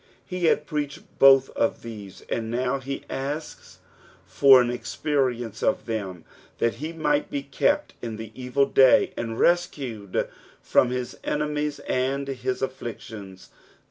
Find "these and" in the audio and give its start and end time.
1.83-2.49